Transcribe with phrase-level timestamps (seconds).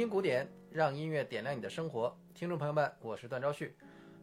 [0.00, 2.18] 听古典，让音乐点亮你的生活。
[2.32, 3.76] 听众朋友们，我是段昭旭，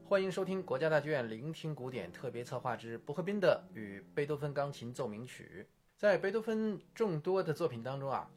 [0.04, 5.68] 欢迎收听国家大剧院聆听古典特别策划之布赫宾的与贝多芬钢琴奏鸣曲。
[5.96, 8.28] 在贝多芬众多的作品当中啊，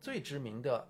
[0.00, 0.88] 最知名的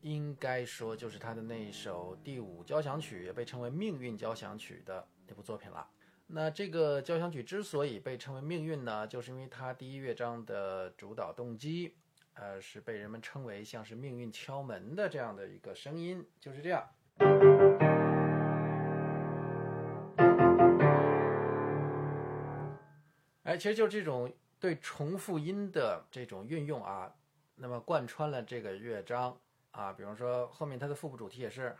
[0.00, 5.88] 应该说就是他的那一首第五交响曲，也被称为命运交响曲的那部作品了。
[6.26, 11.94] 那这个交响曲之所以被称为命运呢，就是因为它第一乐章的主导动机。
[12.36, 16.86] 呃，是被人们称为像是命运敲门的这样的一个声音，就是这样。
[23.44, 24.30] 哎，其实就是这种
[24.60, 27.10] 对重复音的这种运用啊，
[27.54, 29.34] 那么贯穿了这个乐章
[29.70, 31.74] 啊，比方说后面它的副部主题也是。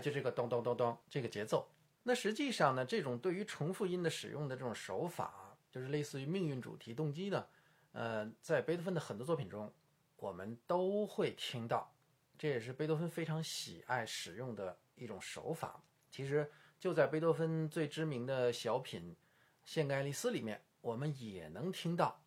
[0.00, 1.68] 就这个咚咚咚咚这个节奏，
[2.02, 7.48] 那实际上呢，这种对于重复音的使用的这种手法，就是类似于命运主题动机的，
[7.92, 9.72] 呃，在贝多芬的很多作品中，
[10.16, 11.92] 我们都会听到，
[12.38, 15.82] 这也是贝多芬非常喜爱使用的一种手法。
[16.10, 19.12] 其实就在贝多芬最知名的小品
[19.64, 22.18] 《献给爱丽丝》里面，我们也能听到，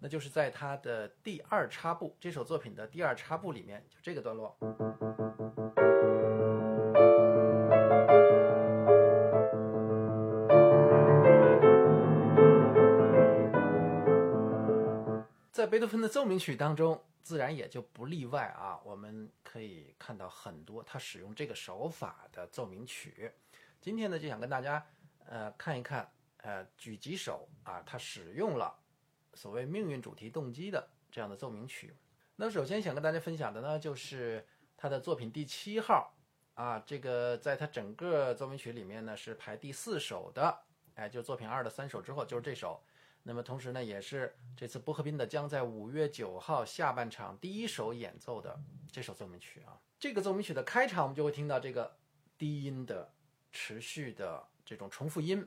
[0.00, 4.58] 那就是在他的第二插部这首作品的第二插部里面，就这个段落。
[15.68, 18.80] 贝多芬的奏鸣曲当中，自然也就不例外啊。
[18.84, 23.30] 我们可以看到很多他使用这个手法的奏鸣曲。
[23.80, 24.84] 今天呢，就想跟大家
[25.26, 28.74] 呃看一看，呃举几首啊，他使用了
[29.34, 31.94] 所谓命运主题动机的这样的奏鸣曲。
[32.36, 34.46] 那首先想跟大家分享的呢，就是
[34.76, 36.14] 他的作品第七号
[36.54, 40.60] 啊，这个在他整个奏鸣曲里面呢是排第四首的，
[40.94, 42.82] 哎，就作品二的三首之后就是这首。
[43.28, 48.58] 那么同时呢，也是这次波赫宾的将在五月九号下半场第一首演奏的
[48.90, 49.78] 这首奏鸣曲啊。
[49.98, 51.94] 这个奏鸣曲的开场，我们就会听到这个
[52.38, 53.12] 低音的
[53.52, 55.46] 持续的这种重复音，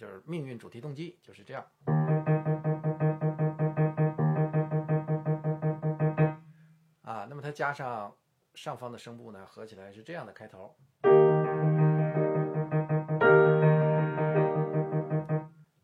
[0.00, 1.70] 就是命运主题动机，就是这样。
[7.02, 8.16] 啊，那么它加上
[8.54, 10.74] 上方的声部呢，合起来是这样的开头。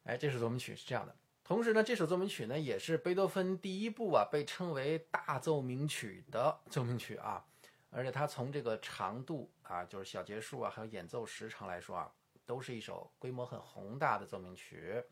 [0.04, 1.14] 哎，这首奏鸣曲是这样的。
[1.44, 7.44] 同时呢，这首奏鸣曲呢也是贝多芬第一部啊被称为大奏鸣曲的奏鸣曲啊，
[7.90, 12.10] 而且它从这个长度啊，就是小节数啊，还有演奏时长来说啊，
[12.46, 15.04] 都是一首规模很宏大的奏鸣曲。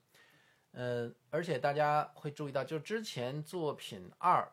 [0.71, 4.51] 嗯，而且大家会注意到，就之前作品二，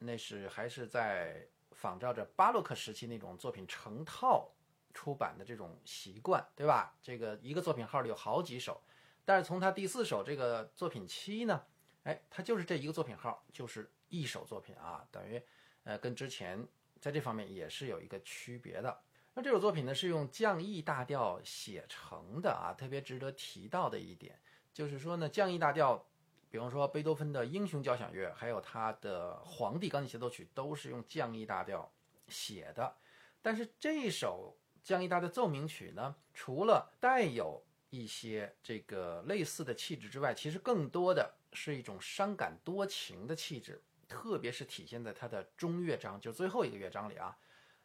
[0.00, 4.50] 那是还是在仿照着巴洛克时期那种作品成套
[4.92, 6.92] 出版的这种习惯，对吧？
[7.00, 8.82] 这个一个作品号里有好几首。
[9.24, 11.62] 但是从他第四首这个作品七呢，
[12.04, 15.40] 哎，他就是这一个作品号，就是一首作品啊，等于，
[15.84, 16.66] 呃，跟之前
[17.00, 19.00] 在这方面也是有一个区别的。
[19.34, 24.36] 那这首作品呢是用降 E 大调写成的啊，特别值得提到的一点
[24.72, 26.04] 就是说呢，降 E 大调，
[26.50, 31.92] 比方说贝多芬的英雄交响乐，还有他的皇帝钢琴协奏曲，都是用降 E 大调
[32.26, 32.96] 写的。
[33.40, 47.36] 但是这首降 E 大调奏鸣曲呢，除了带有一些这个类似的气质之外，其实更多的是一种伤感多情的气质，特别是体现在他的中乐章，就最后一个乐章里啊。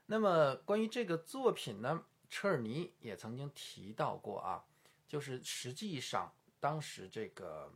[0.06, 4.64] 那么关于这个作品呢，车尔尼也曾经提到过啊，
[5.08, 7.74] 就是实际上当时这个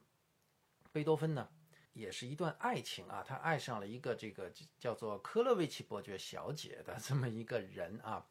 [0.91, 1.50] 贝多芬呢，
[1.94, 8.23] 也是一段爱情啊，他爱上了一个这个叫做科勒维奇伯爵小姐的这么一个人啊。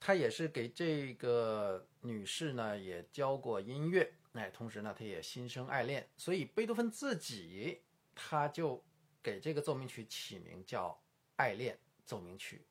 [0.00, 7.80] 他也是给这个女士呢也教过音乐，哎，同时呢他也心生爱恋，所以贝多芬自己
[8.14, 8.82] 他就
[9.22, 10.90] 给这个奏鸣曲起名叫
[11.36, 12.64] 《爱恋奏鸣曲》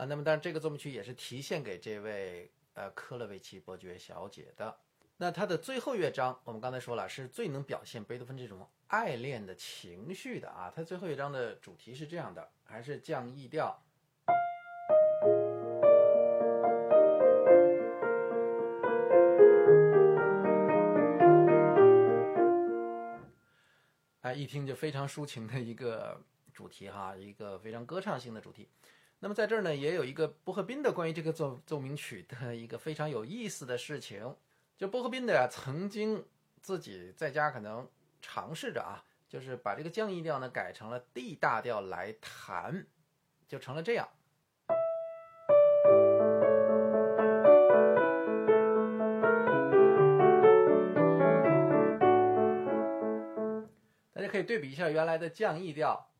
[0.00, 0.04] 啊。
[0.04, 4.76] 那么当然这个奏鸣曲也是题献给这位呃科勒维奇伯爵小姐的。
[5.16, 10.72] 那它的最后乐章我们刚才说了是最能表现贝多芬这种爱恋的情绪的啊。
[10.74, 13.80] 它最后乐章的主题是这样的，还是降 E 调。
[24.34, 26.20] 一听就非常抒情的一个
[26.52, 28.68] 主题哈，一个非常歌唱性的主题。
[29.20, 34.34] 那么在这儿呢，也有一个波赫宾的关于这个奏奏鸣曲的一个非常有意思的事情。
[34.76, 36.22] 就波赫宾的呀，曾经
[36.60, 37.88] 自己在家可能
[38.20, 42.86] 尝试着啊，就是把这个降 E 调呢改成了 D 大调来弹，
[43.46, 44.08] 就成了这样。
[54.44, 56.10] 对比一下原来的降 E 调。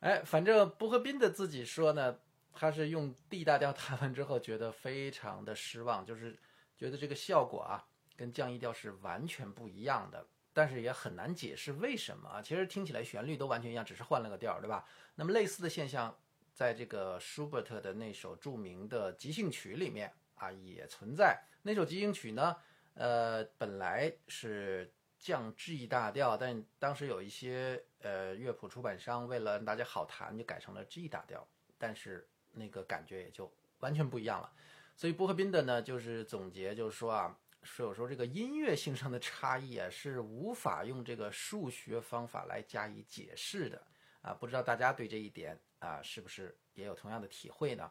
[0.00, 2.16] 哎，反正布赫宾的自己说呢，
[2.52, 6.38] 他是用 D 大调弹完之后，觉得非常的失望，就是
[6.76, 7.84] 觉得这个效果啊，
[8.16, 10.24] 跟降 E 调是完全不一样的。
[10.52, 14.86] 但是也很难解释为什么啊，其实听起来旋律都完全一样，只是换了个调，对吧？
[15.16, 16.16] 那么类似的现象，
[16.56, 21.38] 在这个舒伯特的那首著名的即兴曲里面啊，也存在。
[21.60, 22.56] 那首即兴曲呢，
[22.94, 34.50] 呃，本来是降 G 大调，但当时有一些呃乐谱出版商为了让大家好弹，就改成了 G 大调，但是那个感觉也就完全不一样了。
[34.96, 37.38] 所以波赫宾的呢，就是总结，就是说啊。
[37.68, 43.82] 是有时候这个音乐性上的差异啊，是无法用这个数学方法来加以解释的
[44.22, 44.32] 啊。
[44.32, 47.90] 不知道大家对这一点啊，是不是也有同样的体会呢？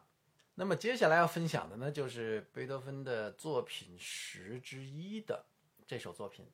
[0.54, 5.44] 那么接下来要分享的呢，就是贝多芬的作品十之一的
[5.86, 6.50] 这首作品。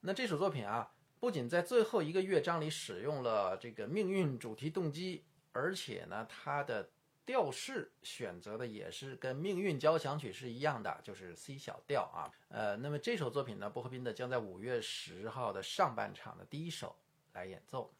[0.00, 6.90] 那这首作品啊，不仅在最后一个乐章里使用了这个命运主题动机，而且呢，它的
[7.24, 12.28] 调式选择的也是跟《命运交响曲》是一样的，就是 C 小调啊。
[12.48, 16.94] 呃，那么这首作品呢，波赫宾的将在五月十号的上半场的第一首
[17.32, 17.94] 来演奏。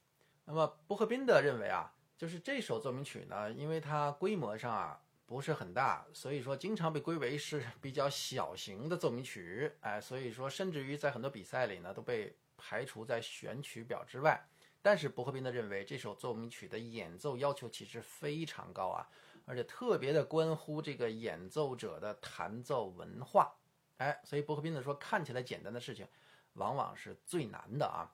[0.44, 9.72] 那么波赫宾的认为啊，就是这首奏鸣曲呢，因为它规模上啊不是很大，所以说经常被归为是比较小型的奏鸣曲。
[9.80, 14.48] 哎，所以说甚至于在很多比赛里呢都被排除在选曲表之外。
[14.80, 19.08] 但是伯克宾的认为这首奏鸣曲的演奏要求其实非常高啊，
[19.46, 23.50] 而且特别的关乎这个演奏者的弹奏文化，
[23.96, 26.06] 哎，所以伯克宾的说看起来简单的事情，
[26.52, 28.12] 往往是最难的啊。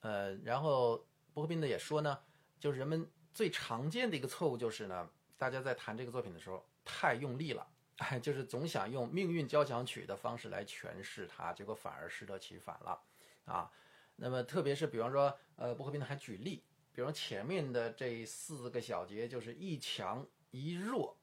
[0.00, 2.18] 呃，然后伯克宾的也说呢，
[2.60, 5.06] 就是人们最常见的一个错误就是呢，
[5.36, 7.66] 大家在弹这个作品的时候太用力了，
[7.98, 12.98] 哎，就是总想用命运交响曲的方式来诠释它，结果反而适得其反了
[13.44, 13.70] 啊。
[14.16, 21.14] 那么，特别是比方说，呃，波赫宾还举例，比如前面的这四个小节就是一强一弱，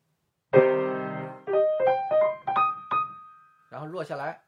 [3.71, 4.43] 然后弱下来，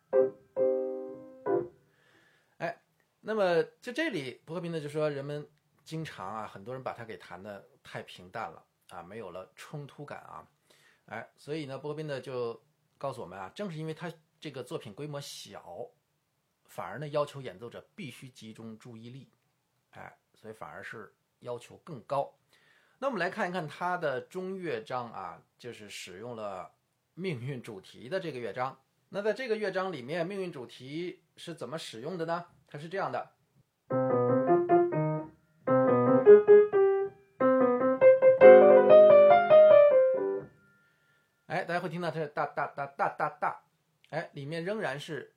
[2.59, 2.79] 哎，
[3.21, 5.49] 那么就这里，波赫宾呢就说，人们
[5.85, 10.45] 经常啊，很多人把它给弹的太平淡了啊，没有了冲突感啊，
[11.05, 12.61] 哎，所以呢，波宾呢就
[12.97, 15.87] 告诉我们啊，正是因为他这个作品规模小。
[16.67, 19.29] 反而呢，要求演奏者必须集中注意力，
[19.91, 22.33] 哎，所以反而是要求更高。
[22.97, 26.69] 那我们来看一看它的中乐章啊，就是使用了
[27.13, 28.77] 命运主题的这个乐章。
[29.07, 32.45] 那在这个乐章里面，命运主题是怎么使用的呢？
[32.67, 33.31] 它是这样的，
[41.47, 43.63] 哎，大家会听到它是哒哒哒哒哒哒，
[44.09, 45.31] 哎，里面仍然是。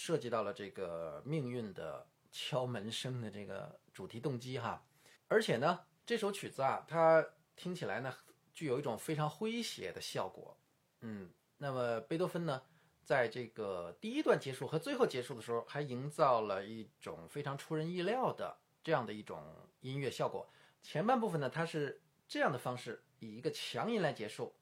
[0.00, 4.80] 涉及到了这个命运的敲门声的这个主题动机哈，
[5.26, 7.26] 而且呢，这首曲子啊，它
[7.56, 8.14] 听起来呢，
[8.54, 10.56] 具有一种非常诙谐的效果。
[11.00, 12.62] 嗯，那么贝多芬呢，
[13.02, 18.56] 在这个第一段结束和最后结束的时候，还营造了一种非常出人意料的
[18.88, 19.44] 这样的一种
[19.80, 20.50] 音乐效果。
[20.80, 24.56] 前半部分呢，它是这样的方式，以一个强音来结束。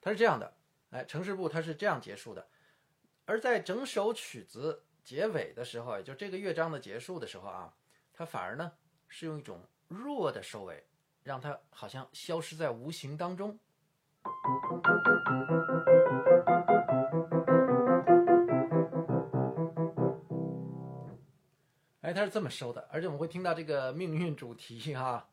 [0.00, 0.56] 它是这样的，
[0.92, 2.48] 哎，城市部它是这样结束的，
[3.26, 7.74] 而在整首曲子结尾的时候，也就这个乐章的结束的时候啊，
[8.14, 8.72] 它反而呢
[9.08, 10.82] 是用一种弱的收尾，
[11.22, 13.58] 让它好像消失在无形当中。
[22.02, 25.24] 哎，它是这么收的，而且我们会听到这个命运主题哈。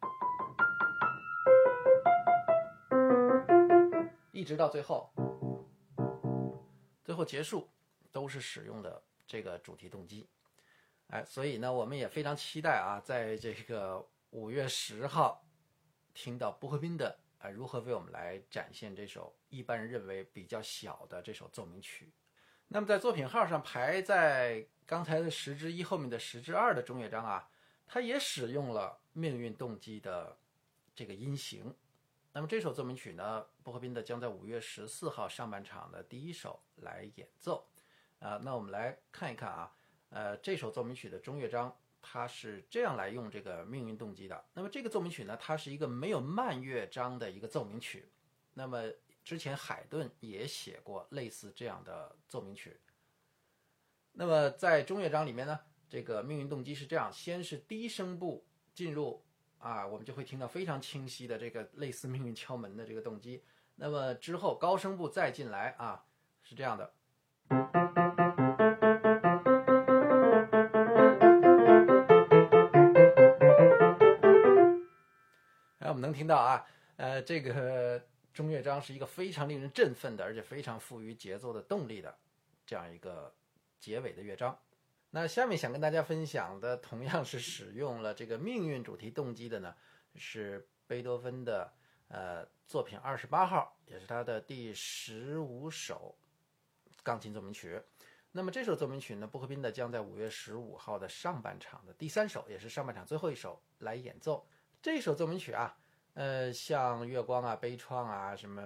[4.32, 5.12] 一直到最后，
[7.04, 7.68] 最后结束
[8.12, 10.30] 都是使用的这个主题动机，
[11.08, 15.44] 哎，所以呢，我们也非常期待啊，在这个五月十号
[16.14, 22.14] 听到波赫宾的啊如何为我们来展现这首一般人认为比较小的这首奏鸣曲。
[22.72, 27.50] 那么在作品号上排在刚才的十之一后面的十之二的中乐章啊，
[27.88, 30.38] 它也使用了命运动机的
[30.96, 31.76] 这个音型。
[32.32, 37.68] 那么这首奏鸣曲呢，薄荷宾的将在五月十四号上半场的第一首来演奏，
[38.20, 39.74] 啊，那我们来看一看啊，
[40.10, 44.46] 呃，这首奏鸣曲的中乐章它是这样来用这个命运动机的。
[44.54, 48.08] 那么这个奏鸣曲呢，它是一个没有慢乐章的一个奏鸣曲。
[48.54, 48.84] 那么
[49.30, 52.76] 之前海顿也写过类似这样的奏鸣曲。
[54.14, 58.44] 那么在中乐章里面呢，这个命运动机是这样：先是低声部
[58.74, 59.24] 进入
[59.60, 63.44] 啊，我们就会听到非常清晰的这个类似命运敲门的这个动机。
[63.76, 66.04] 那么之后高声部再进来啊，
[66.42, 66.92] 是这样的。
[75.78, 78.04] 哎，我们能听到啊，呃，这个
[78.39, 82.17] 中乐章是一个非常令人振奋的，而且非常富于节奏的动力的
[82.65, 83.36] 这样一个
[83.77, 84.58] 结尾的乐章。
[85.10, 89.75] 那下面想跟大家分享的，同样是使用了这个命运主题动机的呢，
[90.15, 91.74] 是贝多芬的
[92.08, 96.17] 呃作品二十八号，也是他的第十五首
[97.03, 97.77] 钢琴奏鸣曲。
[98.31, 104.48] 那么这首奏鸣曲呢，布赫宾的将在五月十五号的上半场的第三首，也是上半场最后一首来演奏
[104.81, 105.77] 这首奏鸣曲啊。
[106.20, 108.62] 呃，像月光啊、悲怆啊、什么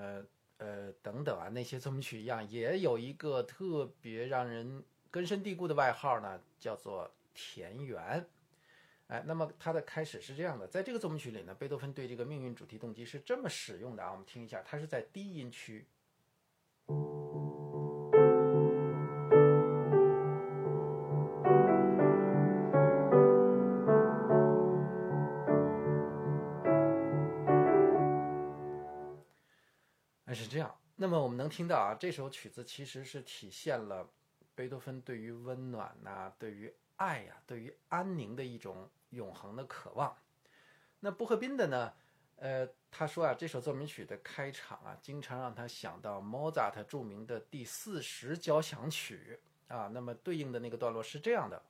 [0.57, 4.83] 呃等等啊那些奏鸣曲一样，也有一个特别让人。
[5.12, 8.27] 根深蒂固的外号呢，叫做田园。
[9.05, 15.86] 哎，那么它的开始是这样的，在这个奏鸣曲里呢，贝多芬对这个命运主题动机是这么使用的啊，我们听一下，它是在低音区。
[31.03, 34.07] 那么我们能听到啊，这首曲子其实是体现了。
[34.55, 40.15] 贝多芬对于温暖呐，对于爱呀，对于安宁的一种永恒的渴望。
[41.01, 41.91] 那布赫宾的呢？
[42.38, 49.89] 呃，他说啊，这首奏鸣曲的开场啊，经常让他想到莫扎特著名的第四十交响曲啊。
[49.93, 51.62] 那么对应的那个段落是这样的。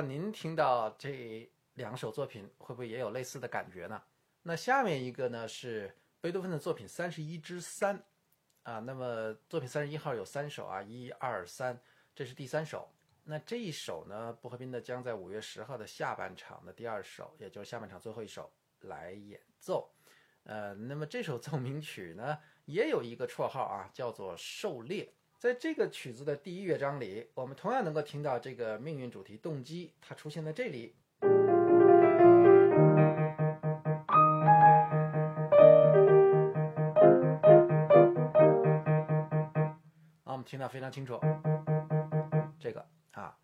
[0.00, 4.02] 道您听到这两首作品会不会也有类似的感觉呢？
[4.42, 8.02] 那下面一个呢是贝多芬的作品三十一之三
[8.62, 8.78] 啊。
[8.78, 11.78] 那么作品三十一号有三首啊，一二三，
[12.14, 12.88] 这是第三首。
[13.24, 19.92] 那这一首呢，布和宾的将在五月十号的下半场的第二首，也就是下半场最后一首来演奏。
[20.44, 25.12] 呃，那么这首奏鸣曲呢，也有一个绰号啊，叫做狩猎。
[25.40, 30.94] 在这个曲子的第一乐章里，我们同样能够听到这个命运主题动机，它出现在这里。
[40.24, 41.18] 啊，我们听到非常清楚。
[42.58, 43.34] 这个啊，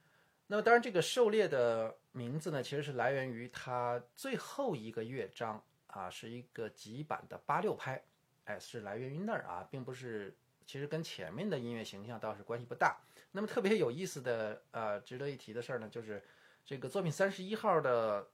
[0.46, 8.04] 那么当然，这个狩猎的名字呢，其实是来源于它最后一个乐章啊，是一个极版的八六拍，
[8.44, 10.36] 哎，是来源于那儿啊，并不是。
[10.66, 12.98] 其实跟前面的音乐形象倒是关系不大。
[13.30, 16.22] 那么特别有意思的，呃，值得一提的事儿呢，就是
[16.64, 18.26] 这个作品三十一号的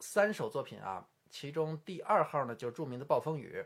[0.00, 3.56] 三首作品啊，其中第二号呢就是著名的《暴风雨》，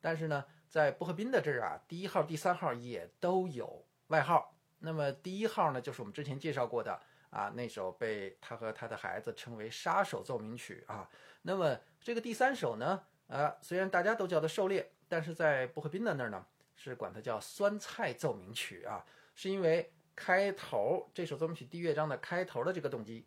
[0.00, 4.54] 但是呢，在布赫宾的这儿啊，第一号、第三号也都有外号。
[4.80, 7.00] 那么第一号呢，就是我们之前介绍过的
[7.30, 11.08] 啊，那首被他和他的孩子称为“杀手奏鸣曲”啊。
[11.42, 16.46] 那么这个第三首呢，啊，虽然大家都叫它《狩猎》，但是在布赫宾的那儿呢。
[16.80, 19.04] 是管它叫酸菜奏鸣曲啊，
[19.34, 23.26] 是因为开头这首奏鸣曲第一乐章的开头的这个动机，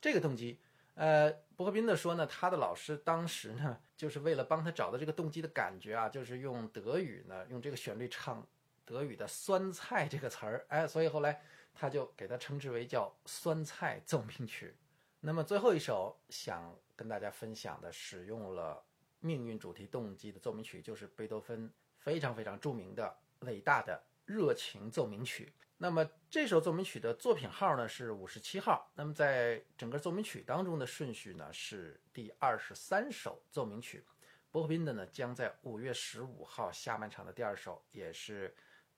[0.00, 0.60] 这个动机，
[0.94, 8.44] 呃，伯克宾的说呢，他的老师当时呢，就是为了帮他找到这个动机的感觉啊，就是用德语呢，用这个旋律唱
[8.84, 11.40] 德语的酸菜这个词儿，哎，所以后来
[11.72, 14.74] 他就给它称之为叫酸菜奏鸣曲。
[15.20, 18.84] 那么最后一首想跟大家分享的，使用了。
[19.24, 25.50] 命运主题动机的奏鸣曲就是贝多芬非常非常著名的伟大的热情奏鸣曲。
[25.78, 28.92] 那么这首奏鸣曲的作品号呢是五十七号。
[28.94, 34.04] 那么在整个奏鸣曲当中的顺序呢是第二十三首奏鸣曲。
[34.50, 38.54] 波克宾的呢将在五月十五号下半场的第二首，也是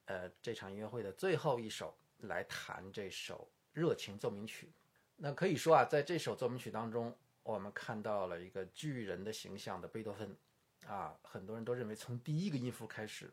[0.06, 4.72] 呃这场音乐会的最后一首来弹这首热情奏鸣曲。
[5.16, 7.16] 那可以说啊，在这首奏鸣曲当中。
[7.46, 10.36] 我们看到了一个巨人的形象的贝多芬，
[10.84, 13.32] 啊，很多人都认为从第一个音符开始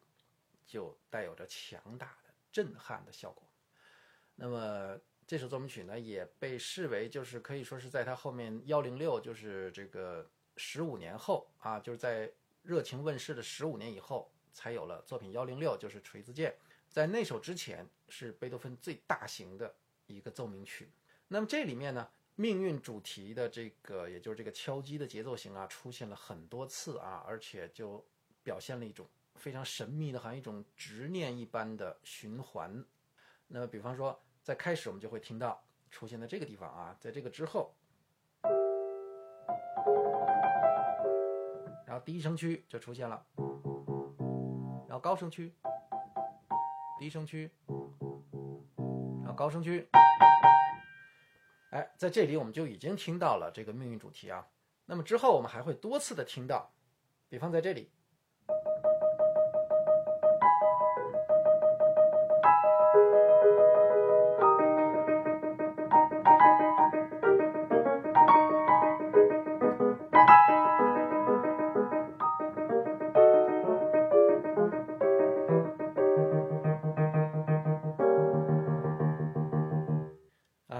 [0.68, 3.44] 就带有着强大的震撼的效果。
[4.36, 16.56] 那么这首奏鸣曲呢，也被视为就是可以说是在他后面幺零六，就是这个十五年后啊，就是在热情问世的十五年以后，才有了作品幺零六，就是锤子键。
[16.88, 19.74] 在那首之前，是贝多芬最大型的
[20.06, 20.92] 一个奏鸣曲。
[21.30, 22.08] 那么这里面呢？
[22.36, 28.04] 命运主题的这个，也就是这个敲击的节奏型啊，出现了很多次啊，而且就
[28.42, 32.84] 表现了一种非常神秘的，好像一种执念一般的循环。
[33.48, 37.72] 那么，比方说，在开始我们就会听到出现在这个地方啊，在这个之后，
[41.86, 43.24] 然后低声区就出现了，
[44.88, 45.54] 然后高声区，
[47.00, 47.52] 低声区，
[49.22, 49.88] 然后高声区。
[51.74, 54.48] 哎，在这里我们就已经听到了这个命运主题啊。
[54.86, 56.72] 那么之后我们还会多次的听到，
[57.28, 57.90] 比方在这里。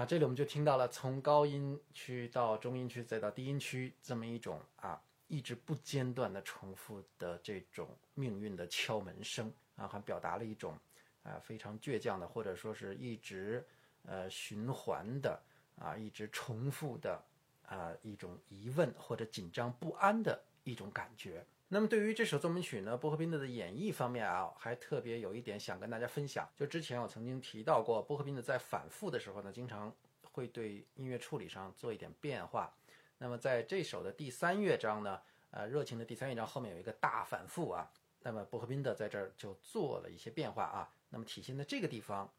[0.04, 10.78] 这里我们就听到了从高音区到中音区再到低音区这么一种啊一直不间断的重复的这种命运的敲门声啊，还表达了一种
[11.22, 13.64] 啊非常倔强的或者说是一直
[14.02, 15.40] 呃循环的
[15.76, 17.22] 啊一直重复的
[17.66, 21.44] 啊一种疑问或者紧张不安的一种感觉。
[21.68, 26.48] 那么对于这首奏鸣曲呢，波赫宾德的演绎方面啊，还特别有一点想跟大家分享。
[26.54, 29.92] 就之前我曾经提到过，波赫宾德在反复的时候呢，经常
[30.22, 32.72] 会对音乐处理上做一点变化。
[33.18, 35.18] 那么在这首的第三乐章呢，
[35.50, 37.90] 呃，热情的第三乐章后面有一个大反复啊，
[38.20, 40.88] 那么波赫宾德在这儿就做了一些变化啊。
[41.08, 42.30] 那么体现在这个地方，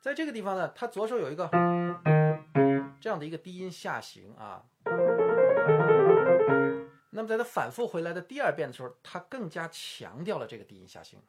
[0.00, 2.15] 在这个地方呢，他左手有一个。
[3.06, 4.64] 这样的一个低音下行啊，
[7.10, 11.22] 那么在它反复回来的第二遍的时候，它更加强调了这个低音下行。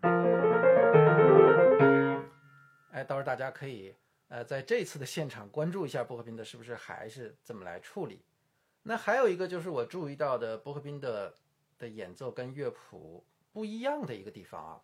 [2.89, 3.93] 哎，到时候大家可以
[4.27, 8.23] 呃在这次的现场关注一下薄荷宾的是不是还是这么来处理。
[8.81, 11.31] 那还有一个就是我注意到的薄荷宾的
[11.77, 14.81] 的演奏跟乐谱不一样的一个地方啊。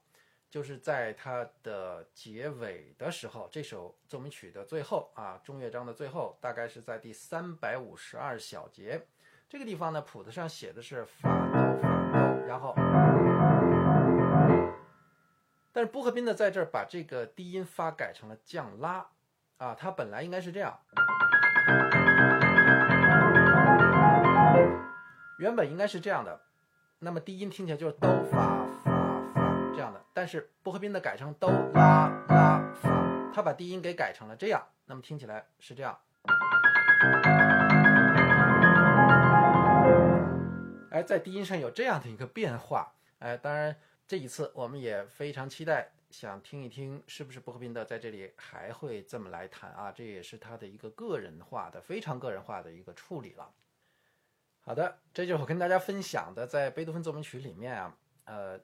[0.54, 9.04] 就是在它的结尾的时候，这首奏鸣曲的最后啊，中乐章的最后，大概是在第三百五十二小节
[9.50, 12.76] 这个地方呢，谱子上写的是法哆法哆，然后，
[15.72, 19.08] 但是波赫宾呢在这儿把这个低音发改成了降拉
[19.58, 20.80] 啊，它本来应该是这样，
[25.40, 26.40] 原本应该是这样的，
[27.00, 28.93] 那么低音听起来就是哆法法。
[28.93, 28.93] 这
[30.14, 36.00] 但是波赫宾的改成哆拉拉发，他把低音给改成了这样，那么听起来是这样。
[40.92, 43.76] 哎，在低音上有这样的一个变化，哎，当然
[44.08, 49.92] 这一次我们也非常期待，想听一听是不是波赫宾的在这里还会这么来弹啊？
[49.92, 53.50] 这也是他的一个个人化的、非常个人化的一个处理了。
[54.62, 58.60] 好的，这就是我跟大家分享的，在贝多芬奏鸣曲里面啊，呃。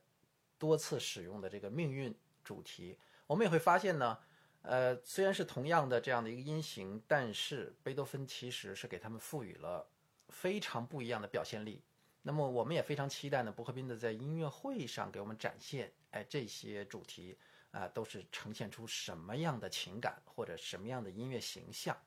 [0.60, 4.19] 多次使用的这个命运主题，我们也会发现呢，
[4.62, 9.89] 呃，虽然是同样的这样的一个音型，但是贝多芬其实是给他们赋予了
[10.28, 11.82] 非常不一样的表现力。
[12.22, 17.38] 那么我们也非常期待呢，伯克宾的在音乐会上给我们展现，哎，这些主题
[17.72, 21.98] 啊，都是呈现出什么样的情感或者什么样的音乐形象。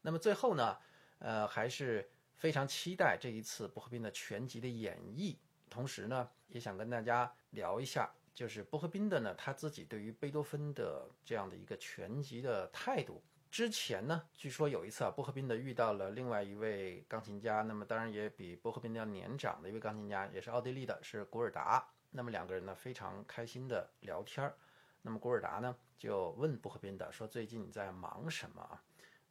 [0.00, 0.78] 那么最后呢，
[1.18, 5.36] 呃，还是非常期待这一次伯克宾的全集的演绎。
[5.72, 13.22] 同时呢，也想跟大家聊一下，就是波赫宾的呢他自己对于贝多芬的这样的一个全集的态度。
[13.50, 21.86] 之前呢，据说有一次啊，波赫宾的遇到了另外一位钢琴家，那么当然也比波赫宾要年长的一位钢琴家，也是奥地利的，是古尔达。
[22.10, 24.54] 那么两个人呢非常开心的聊天儿。
[25.00, 28.82] 那么古尔达呢就问波赫宾的说：“最近你在忙什么啊？”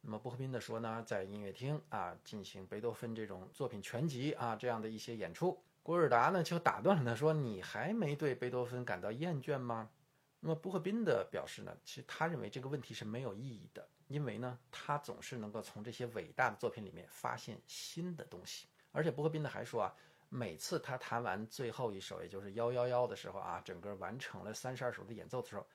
[0.02, 5.62] 那么波赫宾的说呢，在音乐厅啊进行贝多芬这种作品全集啊这样的一些演出。
[5.82, 9.90] 古尔达呢就打断了他，说：“你还没对贝多芬感到厌倦吗？”
[10.38, 18.68] 那么波赫宾的表示呢，其实他认为这个问题是没有意义的，因为呢，他总是能够从这些伟大的作品里面发现新的东西。
[18.92, 19.94] 而且波赫宾呢还说啊，
[20.28, 25.66] 每次他弹完最后一首，也就是幺幺幺的时候啊，整个完成了三十二首的演奏的时候，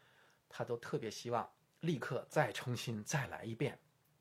[0.48, 1.50] 他都特别希望
[1.82, 3.78] 立刻再重新再来一遍。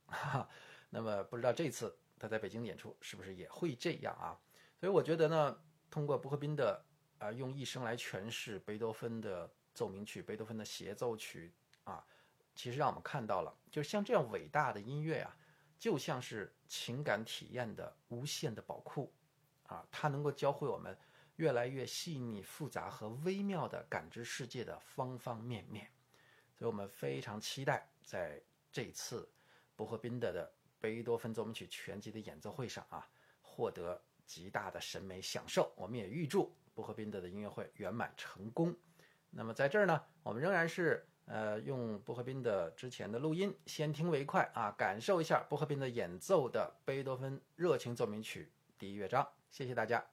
[0.06, 0.48] 哈，
[0.90, 4.38] 那么不知道这次他在北京演出是不是也会这样啊？
[4.80, 5.56] 所以我觉得呢。
[5.96, 6.84] 通过波赫宾的
[7.20, 11.54] 啊，用一生来诠释贝多芬的奏鸣曲、贝多芬的协奏曲
[11.84, 12.04] 啊，
[12.54, 15.34] 其实让我们看到了，就像这样伟大的音乐啊，
[15.78, 19.10] 就像是情感体验的无限的宝库
[19.68, 20.94] 啊，它能够教会我们
[21.36, 25.90] 越来越细腻、复杂和微妙的感知世界的方方面面。
[26.52, 28.38] 所以我们非常期待在
[28.70, 29.26] 这次
[29.74, 33.08] 波赫宾的的贝多芬奏鸣曲全集的演奏会上啊，
[33.40, 33.98] 获得。
[34.26, 35.72] 极大的审美享受。
[35.76, 38.76] 我们也预祝布赫宾德的音乐会圆满成功。
[39.30, 49.26] 那么在这儿呢，我们仍然是呃用布赫宾德之前的录音，先听为快啊，感受一下布赫宾德演奏的贝多芬热情奏鸣曲第一乐章。
[49.48, 50.04] 谢谢大家。